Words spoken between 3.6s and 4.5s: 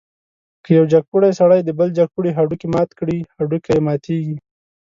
یې ماتېږي.